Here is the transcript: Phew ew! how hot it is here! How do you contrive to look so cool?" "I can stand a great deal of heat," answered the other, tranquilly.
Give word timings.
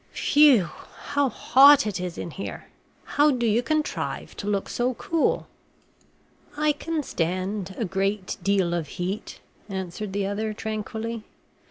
Phew 0.13 0.51
ew! 0.51 0.63
how 0.63 1.29
hot 1.29 1.85
it 1.85 1.99
is 1.99 2.15
here! 2.15 2.65
How 3.03 3.29
do 3.29 3.45
you 3.45 3.61
contrive 3.61 4.35
to 4.37 4.47
look 4.47 4.67
so 4.67 4.95
cool?" 4.95 5.45
"I 6.57 6.71
can 6.71 7.03
stand 7.03 7.75
a 7.77 7.85
great 7.85 8.37
deal 8.43 8.73
of 8.73 8.87
heat," 8.97 9.41
answered 9.69 10.13
the 10.13 10.25
other, 10.25 10.53
tranquilly. 10.55 11.23